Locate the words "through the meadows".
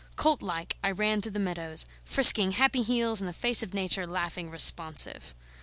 1.21-1.85